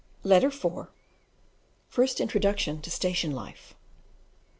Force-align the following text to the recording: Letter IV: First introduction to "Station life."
Letter 0.23 0.47
IV: 0.47 0.87
First 1.87 2.19
introduction 2.19 2.81
to 2.81 2.89
"Station 2.89 3.33
life." 3.33 3.75